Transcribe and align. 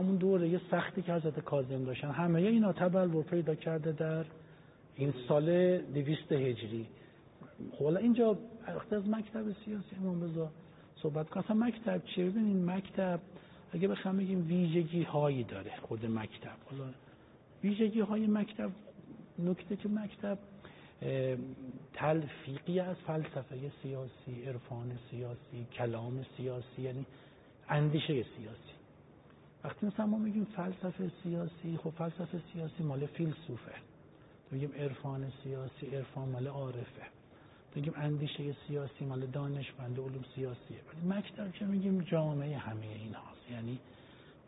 همون 0.00 0.16
دوره 0.16 0.48
یه 0.48 0.60
سختی 0.70 1.02
که 1.02 1.12
حضرت 1.12 1.40
کاظم 1.40 1.84
داشتن. 1.84 2.10
همه 2.10 2.40
اینا 2.40 2.72
تبلور 2.72 3.24
پیدا 3.24 3.54
کرده 3.54 3.92
در 3.92 4.24
این 4.96 5.14
سال 5.28 5.78
دویست 5.78 6.32
هجری. 6.32 6.86
خب 7.72 7.84
حالا 7.84 8.00
اینجا 8.00 8.38
از 8.90 9.08
مکتب 9.08 9.44
سیاسی 9.64 9.96
امام 10.00 10.22
رضا 10.22 10.50
صحبت 11.02 11.28
کنم 11.28 11.44
اصلا 11.44 11.56
مکتب 11.56 12.04
چیه؟ 12.04 12.30
ببینین 12.30 12.70
مکتب 12.70 13.20
اگه 13.72 13.88
بخوام 13.88 14.16
بگیم 14.16 14.46
ویژگی 14.46 15.02
هایی 15.02 15.44
داره 15.44 15.72
خود 15.82 16.06
مکتب. 16.06 16.56
حالا 16.70 16.90
ویژگی 17.64 18.00
های 18.00 18.26
مکتب 18.26 18.70
نکته 19.38 19.76
که 19.76 19.88
مکتب 19.88 20.38
تلفیقی 21.94 22.80
از 22.80 22.96
فلسفه 22.96 23.56
سیاسی 23.82 24.44
عرفان 24.46 24.98
سیاسی 25.10 25.66
کلام 25.72 26.24
سیاسی 26.36 26.82
یعنی 26.82 27.06
اندیشه 27.68 28.22
سیاسی. 28.22 28.79
وقتی 29.64 29.86
مثلا 29.86 30.06
ما 30.06 30.18
میگیم 30.18 30.44
فلسفه 30.44 31.10
سیاسی 31.22 31.78
خب 31.84 31.90
فلسفه 31.90 32.40
سیاسی 32.52 32.82
مال 32.82 33.06
فیلسوفه. 33.06 33.72
میگیم 34.50 34.72
عرفان 34.78 35.32
سیاسی 35.42 35.96
عرفان 35.96 36.28
مال 36.28 36.46
عارفه. 36.46 37.02
میگیم 37.74 37.92
اندیشه 37.96 38.56
سیاسی 38.68 39.04
مال 39.04 39.26
دانشمند 39.26 39.98
علوم 39.98 40.24
سیاسیه. 40.34 40.76
ولی 40.88 41.18
مکتب 41.18 41.52
که 41.52 41.64
میگیم 41.64 42.00
جامعه 42.00 42.56
همه 42.56 42.86
این 42.86 43.14
هاست 43.14 43.50
یعنی 43.50 43.78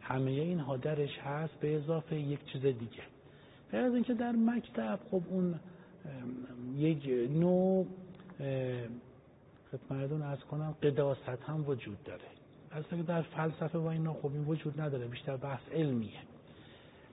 همه 0.00 0.30
اینها 0.30 0.76
درش 0.76 1.18
هست 1.18 1.54
به 1.60 1.76
اضافه 1.76 2.16
یک 2.16 2.52
چیز 2.52 2.62
دیگه. 2.62 3.02
غیر 3.70 3.80
از 3.80 3.94
اینکه 3.94 4.14
در 4.14 4.32
مکتب 4.32 5.00
خب 5.10 5.22
اون 5.28 5.60
یک 6.76 7.06
نوع 7.30 7.86
خدمتتون 9.72 10.22
از 10.22 10.38
کنم 10.38 10.74
قداست 10.82 11.28
هم 11.46 11.68
وجود 11.68 12.02
داره. 12.04 12.28
از 12.72 12.84
که 12.90 13.02
در 13.02 13.22
فلسفه 13.22 13.78
و 13.78 13.86
اینا 13.86 14.12
خب 14.12 14.32
این 14.32 14.44
وجود 14.44 14.80
نداره 14.80 15.06
بیشتر 15.06 15.36
بحث 15.36 15.60
علمیه. 15.72 16.20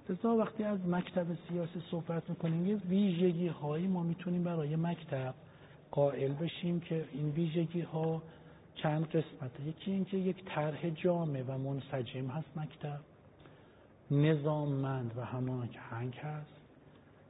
لذا 0.10 0.36
وقتی 0.36 0.64
از 0.64 0.88
مکتب 0.88 1.26
سیاسی 1.50 1.84
صحبت 1.92 2.30
می‌کنیم 2.30 2.68
یه 2.68 2.76
ویژگی 2.76 3.48
هایی 3.48 3.88
ما 3.88 4.04
می‌تونیم 4.04 4.44
برای 4.44 4.76
مکتب 4.76 5.34
قائل 5.92 6.34
بشیم 6.34 6.80
که 6.80 7.06
این 7.12 7.30
ویژگی 7.30 7.82
ها 7.82 8.22
چند 8.76 9.08
قسمته. 9.08 9.64
یکی 9.64 9.92
اینکه 9.92 10.18
یک 10.18 10.46
طرح 10.46 10.90
جامع 10.90 11.44
و 11.48 11.58
منسجم 11.58 12.28
هست 12.28 12.58
مکتب 12.58 13.00
نظاممند 14.12 15.12
و 15.18 15.26
هماهنگ 15.26 16.16
هست 16.16 16.60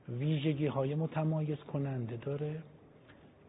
ویژگی 0.09 0.67
های 0.67 0.95
متمایز 0.95 1.57
کننده 1.57 2.17
داره. 2.17 2.63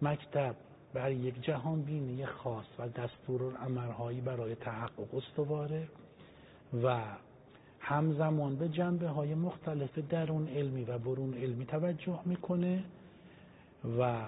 مکتب 0.03 0.55
بر 0.95 1.13
یک 1.13 1.43
جهان 1.43 1.83
بینی 1.83 2.27
خاص 2.27 2.67
و 2.79 2.89
دستور 2.89 3.57
عملهایی 3.57 4.21
برای 4.21 4.55
تحقق 4.55 5.15
استواره 5.15 5.89
و 6.83 7.01
همزمان 7.81 8.57
به 8.57 8.69
جنبه 8.69 9.09
های 9.09 9.35
مختلف 9.35 9.99
درون 9.99 10.49
علمی 10.49 10.85
و 10.85 10.99
برون 10.99 11.35
علمی 11.35 11.67
توجه 11.67 12.21
می‌کنه 12.25 12.85
و 13.99 14.25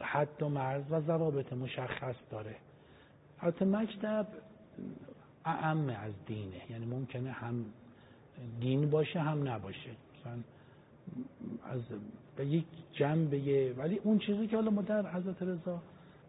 حد 0.00 0.42
و 0.42 0.48
مرز 0.48 0.82
و 0.90 1.00
ضوابط 1.00 1.52
مشخص 1.52 2.14
داره. 2.30 2.56
البته 3.40 3.64
مکتب 3.64 4.26
اعم 5.44 5.88
از 5.88 6.12
دینه 6.26 6.70
یعنی 6.70 6.86
ممکنه 6.86 7.30
هم 7.30 7.64
دین 8.60 8.90
باشه 8.90 9.20
هم 9.20 9.48
نباشه. 9.48 9.90
مثلا 10.20 10.38
به 12.36 12.46
یک 12.46 12.64
جنبه 12.92 13.72
ولی 13.78 14.00
اون 14.04 14.18
چیزی 14.18 14.46
که 14.46 14.56
حالا 14.56 14.70
ما 14.70 14.82
در 14.82 15.12
حضرت 15.12 15.42
رضا 15.42 15.82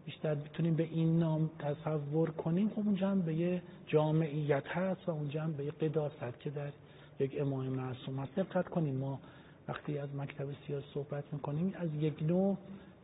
بیشتر 0.05 0.35
می‌تونیم 0.35 0.75
به 0.75 0.83
این 0.83 1.19
نام 1.19 1.49
تصور 1.59 2.29
کنیم 2.29 2.69
خب 2.69 2.79
اون 2.79 2.95
جنبه 2.95 3.61
جامعیت 3.87 4.67
هست 4.67 5.09
و 5.09 5.11
اون 5.11 5.29
جنبه 5.29 5.71
قداست 5.71 6.39
که 6.39 6.49
در 6.49 6.71
یک 7.19 7.35
امام 7.41 7.65
معصوم 7.67 8.19
هست. 8.19 8.35
دقت 8.35 8.69
کنیم 8.69 8.95
ما 8.95 9.19
وقتی 9.67 9.97
از 9.97 10.15
مکتب 10.15 10.47
سیاسی 10.67 10.85
صحبت 10.93 11.23
می‌کنیم 11.33 11.73
از 11.75 11.89
یک 11.99 12.23
نوع 12.23 12.57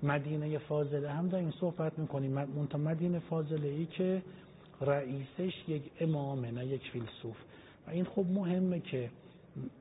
مدینه 0.03 0.57
فاضله 0.57 1.09
هم 1.09 1.29
داریم 1.29 1.52
صحبت 1.52 2.00
می‌کنیم. 2.00 2.31
منتها 2.31 2.78
مدینه 2.78 3.19
فاضله 3.19 3.67
ای 3.67 3.85
که 3.85 4.22
رئیسش 4.81 5.53
یک 5.67 5.84
امامه 6.00 6.52
نه 6.52 6.66
یک 6.66 6.81
فیلسوف. 6.91 7.35
و 7.88 7.90
این 7.90 8.06
خب 8.06 8.25
مهمه 8.29 8.79
که 8.79 9.09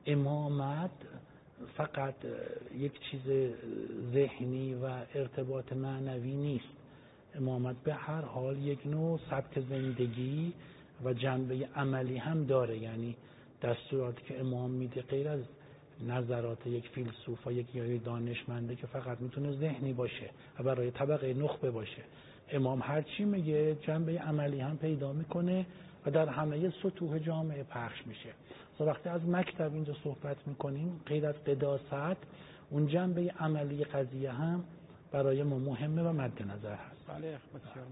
امامت 0.05 0.91
فقط 1.77 2.15
یک 2.77 2.91
چیز 3.11 3.21
ذهنی 4.13 4.73
و 4.75 4.85
ارتباط 5.15 5.73
معنوی 5.73 6.35
نیست. 6.35 6.65
امامت 7.35 7.75
به 7.83 7.93
هر 7.93 8.21
حال 8.21 8.57
یک 8.57 8.87
نوع 8.87 9.19
سبک 9.29 9.59
زندگی 9.69 10.53
و 11.03 11.13
جنبه 11.13 11.69
عملی 11.75 12.17
هم 12.17 12.45
داره. 12.45 12.77
یعنی 12.77 13.15
دستوراتی 13.61 14.23
که 14.27 14.39
امام 14.39 14.71
میده 14.71 15.01
غیر 15.01 15.27
از 15.29 15.39
نظرات 16.01 16.67
یک 16.67 16.89
فیلسوف 16.89 17.47
و 17.47 17.51
یک 17.51 17.75
یای 17.75 17.97
دانشمنده 17.97 18.75
که 18.75 18.87
فقط 18.87 19.21
می‌تونه 19.21 19.51
ذهنی 19.51 19.93
باشه 19.93 20.29
و 20.59 20.63
برای 20.63 20.91
طبقه 20.91 21.33
نخبه 21.33 21.71
باشه. 21.71 22.03
امام 22.49 22.81
هرچی 22.83 23.25
میگه 23.25 23.75
جنبه 23.75 24.19
عملی 24.19 24.59
هم 24.59 24.77
پیدا 24.77 25.13
می‌کنه 25.13 25.65
و 26.05 26.11
در 26.11 26.29
همه 26.29 26.73
سطوح 26.83 27.19
جامعه 27.19 27.63
پخش 27.63 28.07
میشه. 28.07 28.29
وقتی 28.79 29.09
از 29.09 29.27
مکتب 29.29 29.73
اینجا 29.73 29.93
صحبت 30.03 30.47
می‌کنیم 30.47 31.01
غیر 31.05 31.25
از 31.25 31.35
قداست 31.35 32.17
اون 32.69 32.87
جنبه 32.87 33.33
عملی 33.39 33.83
قضیه 33.83 34.31
هم 34.31 34.63
برای 35.11 35.43
ما 35.43 35.59
مهمه 35.59 36.01
و 36.03 36.13
مد 36.13 36.43
نظر 36.43 36.75
هست. 36.75 37.07
بله 37.07 37.37
بسیار 37.55 37.85